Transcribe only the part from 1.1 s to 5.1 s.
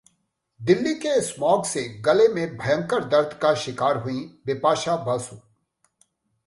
smog से गले में भयंकर दर्द का शिकार हुईं बिपाशा